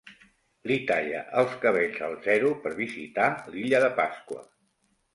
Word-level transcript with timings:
Li 0.71 0.77
talla 0.91 1.19
els 1.41 1.53
cabells 1.67 2.01
al 2.09 2.17
zero 2.31 2.51
per 2.65 2.75
visitar 2.83 3.31
l'illa 3.55 3.87
de 3.89 3.95
Pasqua. 4.05 4.47